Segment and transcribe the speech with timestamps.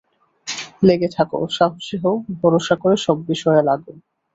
[0.83, 3.81] লেগে থাক, সাহসী হও, ভরসা করে সব বিষয়ে লাগ।